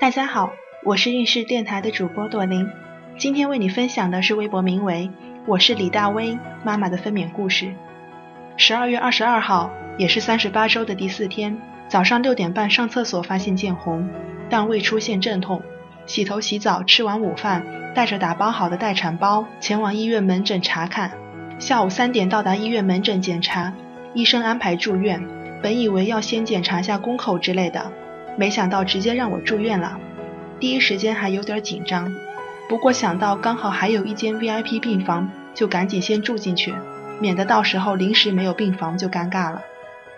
[0.00, 0.52] 大家好，
[0.84, 2.70] 我是运势电台的主播朵琳，
[3.18, 5.10] 今天为你分享的是微博名为
[5.44, 7.74] “我是李大威妈妈”的分娩故事。
[8.56, 11.58] 十二月二十二号，也是三十八周的第四天，
[11.88, 14.08] 早上六点半上厕所发现见红，
[14.48, 15.60] 但未出现阵痛。
[16.06, 21.10] 洗头洗澡，吃完午饭，带着打包好的待产包前往医院门诊查看。
[21.58, 23.74] 下午三点到达医院门诊检查，
[24.14, 25.20] 医生安排住院。
[25.60, 27.90] 本以为要先检查下宫口之类的。
[28.38, 29.98] 没想到直接让我住院了，
[30.60, 32.14] 第一时间还有点紧张，
[32.68, 36.72] 不过想到刚好还有一间 VIP 病房，就赶紧先住进去，
[37.18, 39.60] 免得到时候临时没有病房就尴尬了。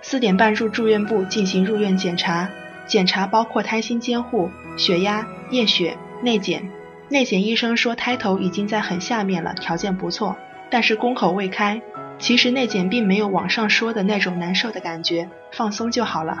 [0.00, 2.48] 四点半入住院部进行入院检查，
[2.86, 6.70] 检查包括胎心监护、血压、验血、内检。
[7.08, 10.36] 内检医生说胎头已经在很下面了，条件不错，
[10.70, 11.82] 但是宫口未开。
[12.18, 16.38] 其实内检并没有网上说的那种难受的感觉，放松就好了。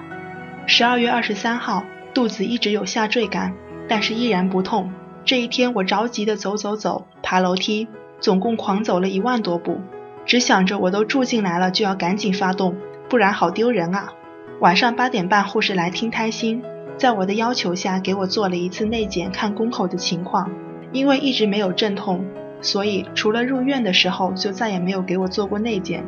[0.68, 3.54] 十二月二十三号，肚子一直有下坠感，
[3.88, 4.90] 但是依然不痛。
[5.24, 7.86] 这一天我着急的走走走，爬楼梯，
[8.20, 9.80] 总共狂走了一万多步，
[10.24, 12.74] 只想着我都住进来了，就要赶紧发动，
[13.08, 14.12] 不然好丢人啊。
[14.60, 16.64] 晚上八点半，护士来听胎心，
[16.96, 20.50] 在我的要求下给我做了一次内检，看宫口的情况。
[20.90, 22.24] 因为一直没有阵痛，
[22.60, 26.04] 所以除了入院的时候，就再也没有给我做过内检。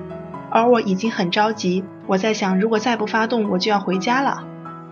[0.51, 4.45] 而我已经很着急，我在想，如果再不发动，我就要回家了。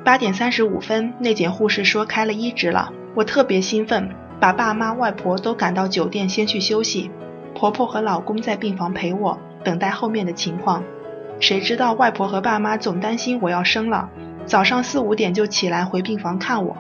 [0.07, 7.11] 八点三十五分，内检护士说开了一指了，我特别兴奋，把爸妈、外婆都赶到酒店先去休息，
[7.57, 10.85] 婆婆和老公在病房陪我，等待后面的情况。
[11.41, 14.09] 谁知道外婆和爸妈总担心我要生了，
[14.45, 16.77] 早上四五点就起来回病房看我。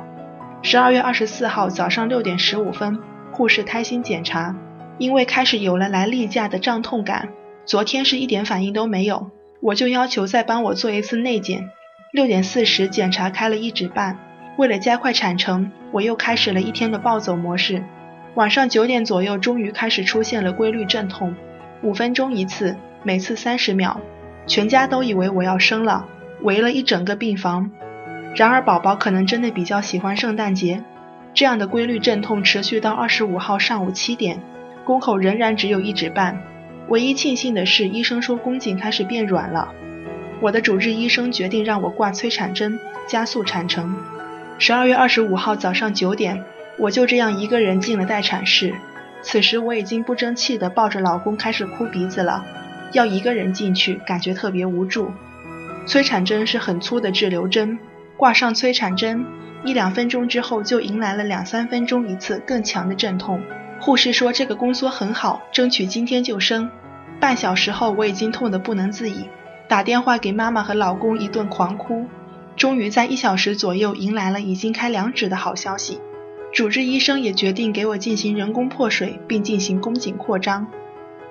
[0.62, 2.97] 十二月二十四号早上六点十五分，
[3.32, 4.54] 护士胎心检查，
[4.98, 7.30] 因为开始有了来例假的胀痛感。
[7.64, 11.70] 昨天是一点反应都没有，我就要求再帮我做一次内检。
[12.17, 14.17] 六点四十检查开了一指半，
[14.56, 17.84] 为了加快产程，我又开始了一天的暴走模式。
[18.36, 21.34] 晚上九点左右，终于开始出现了规律阵痛，
[21.83, 24.00] 五分钟一次，每次三十秒。
[24.47, 26.06] 全家都以为我要生了，
[26.41, 27.71] 围了一整个病房。
[28.34, 30.83] 然而宝宝可能真的比较喜欢圣诞节，
[31.34, 34.41] 这样的规律阵痛持续到二十五号上午七点，
[34.87, 36.41] 宫口仍然只有一指半。
[36.88, 39.75] 唯一庆幸的是，医生说宫颈开始变软了。
[40.41, 43.97] 我的主治医生决定让我挂催产针，加速产程。
[44.58, 46.44] 十二月二十五号早上九点，
[46.78, 48.74] 我就这样一个人进了待产室。
[49.22, 52.44] 此时我已经不争气的抱着老公开始哭鼻子了。
[52.92, 55.10] 要一个人进去，感觉特别无助。
[55.86, 57.78] 催产针是很粗的滞留针，
[58.16, 59.24] 挂上催产针，
[59.64, 63.41] 一两分钟之后就迎来了两三分钟一次更强的阵痛。
[63.80, 66.70] 护士说这个宫缩很好，争取今天就生。
[67.18, 69.28] 半小时后，我已经痛得不能自已，
[69.69, 72.06] 打电话给妈妈和老公一顿狂哭。
[72.56, 76.00] 终于在一小时左右迎来了已经开两指的好消息，
[76.53, 80.66] 主治医生也决定给我进行人工破水，并进行宫颈扩张。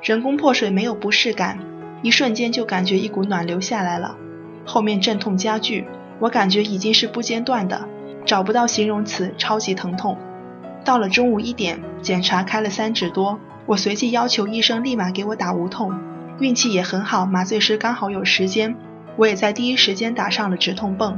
[0.03, 1.57] 人工破水没有不适感，
[2.03, 4.17] 一瞬间就感觉一股暖流下来了。
[4.65, 5.87] 后面阵痛加剧，
[6.19, 7.87] 我感觉已经是不间断的，
[8.25, 10.15] 找不到形容词，超级疼痛。
[10.83, 15.91] 到了中午一点，检查开了三指多，我随即要求医生立马给我打无痛。
[16.39, 18.75] 运气也很好，麻醉师刚好有时间，
[19.15, 21.17] 我也在第一时间打上了止痛泵。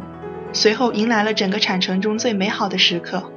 [0.53, 3.31] 随后迎来了整个产程中最美好的时刻。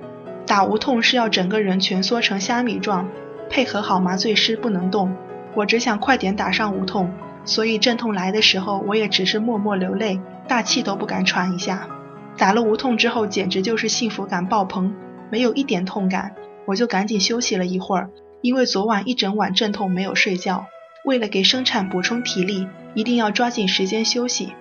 [0.47, 3.09] 打无痛是要整个人蜷缩成虾米状，
[3.49, 5.17] 配合好麻醉师不能动。
[5.55, 7.13] 我只想快点打上无痛，
[7.45, 11.89] 所以阵痛来的时候，我也只是默默流泪，大气都不敢喘一下。
[12.37, 14.95] 打了无痛之后，简直就是幸福感爆棚。
[15.31, 16.35] 没有一点痛感，
[16.67, 18.11] 我就赶紧休息了一会儿，
[18.43, 20.67] 因为昨晚一整晚阵痛没有睡觉。
[21.05, 24.53] 为了给生产补充体力，一定要抓紧时间休息。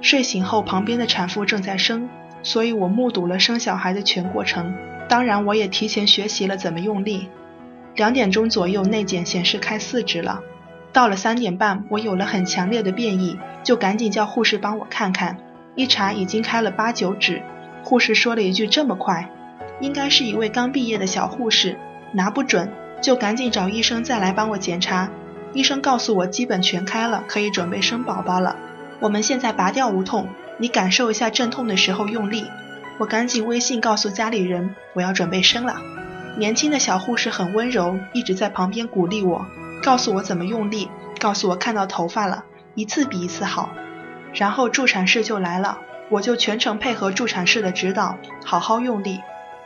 [0.00, 2.08] 睡醒后，旁边的产妇正在生，
[2.42, 4.74] 所以我目睹了生小孩的全过程。
[5.08, 7.28] 当然，我也提前学习了怎么用力。
[7.96, 10.40] 两点钟左右，内检显示开四指了。
[10.92, 15.36] 到了三点半，我有了很强烈的变异，就赶紧叫护士帮我看看。
[15.74, 17.42] 一查，已经开了八九指。
[17.82, 19.28] 护士说了一句：“这么快？”
[19.80, 21.76] 应该是一位刚毕业的小护士，
[22.12, 22.70] 拿不准，
[23.00, 25.10] 就赶紧找医生再来帮我检查。
[25.52, 28.56] 医生告诉我基本全开了，可以准备生宝宝了。
[29.00, 30.28] 我们现在拔掉无痛，
[30.58, 32.44] 你感受一下阵痛的时候用力。
[32.98, 35.80] 我赶紧微信告诉家里人，我要准备生了。
[36.36, 39.46] 年轻的小护士很温柔，一直在旁边鼓励我，
[39.82, 42.44] 告诉我怎么用力，告诉我看到头发了，
[42.74, 43.70] 一次比一次好。
[44.34, 45.78] 然后助产士就来了，
[46.10, 49.20] 我就全程配合助产士的指导，好好用力。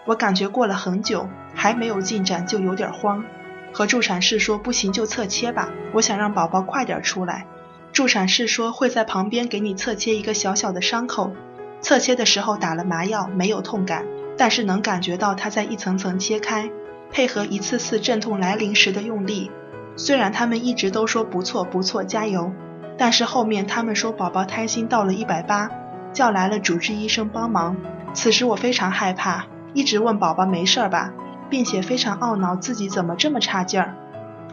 [0.05, 3.25] 我感觉过了很久，还没有进展，就有点慌，
[3.73, 7.47] 和助产士说不行就侧切吧，我想让宝宝快点出来。
[7.93, 11.33] 助产士说会在旁边给你侧切一个小小的伤口，
[11.81, 14.05] 侧切的时候打了麻药，没有痛感，
[14.37, 16.71] 但是能感觉到它在一层层切开，
[17.11, 19.51] 配合一次次阵痛来临时的用力。
[19.97, 22.51] 虽然他们一直都说不错不错，加油，
[22.97, 25.69] 但是后面他们说宝宝胎心到了一百八，
[26.15, 27.77] 叫来了主治医生帮忙。
[28.15, 31.13] 此时我非常害怕，一直问宝宝没事吧，
[31.53, 33.95] 并且非常懊恼自己怎么这么差劲儿。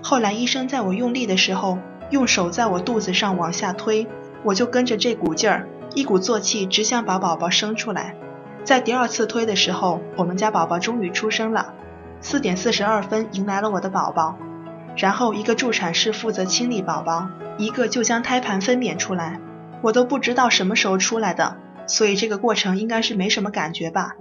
[0.04, 1.78] 后来医生在我用力的时候，
[2.10, 4.06] 用手在我肚子上往下推，
[4.44, 5.66] 我就跟着这股劲儿，
[5.96, 8.18] 一鼓作气，只想把宝宝生出来。
[8.66, 11.74] 在第二次推的时候，我们家宝宝终于出生了。
[12.20, 14.38] 四点四十二分迎来了我的宝宝，
[14.98, 19.40] 然后一个助产士负责清理宝宝，一个就将胎盘分娩出来。
[19.82, 21.56] 我都不知道什么时候出来的，
[21.88, 24.16] 所以这个过程应该是没什么感觉吧。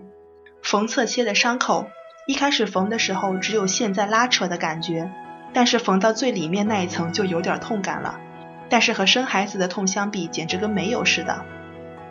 [0.62, 1.86] 缝侧切的伤口，
[2.28, 5.10] 一开始缝的时候只有线在拉扯的感觉，
[5.54, 8.20] 但是缝到最里面那一层就有点痛感了。
[8.68, 11.46] 但是和生孩子的痛相比，简直跟没有似的。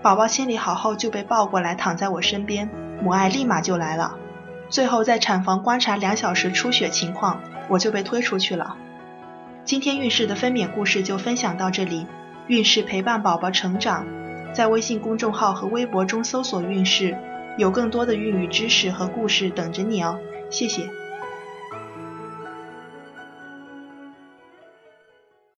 [0.01, 2.67] 宝宝清理好后就被抱过来躺在我身边，
[2.99, 4.15] 母爱立马就来了。
[4.69, 8.75] 最后在产房观察两小时出血情况，我就被推出去了。
[9.65, 12.07] 今天孕氏的分娩故事就分享到这里，
[12.47, 14.07] 孕氏陪伴宝宝成长，
[14.51, 17.15] 在微信公众号和微博中搜索“孕氏”，
[17.57, 20.96] 有更多的孕育知识和故事等着你哦，谢谢。